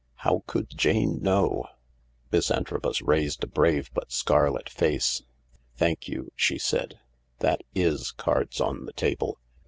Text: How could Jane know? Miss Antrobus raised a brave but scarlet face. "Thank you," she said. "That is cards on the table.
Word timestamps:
How 0.25 0.43
could 0.47 0.71
Jane 0.75 1.21
know? 1.21 1.67
Miss 2.31 2.49
Antrobus 2.49 3.03
raised 3.03 3.43
a 3.43 3.47
brave 3.47 3.91
but 3.93 4.11
scarlet 4.11 4.67
face. 4.67 5.21
"Thank 5.77 6.07
you," 6.07 6.31
she 6.35 6.57
said. 6.57 6.99
"That 7.37 7.61
is 7.75 8.09
cards 8.11 8.59
on 8.59 8.85
the 8.85 8.93
table. 8.93 9.37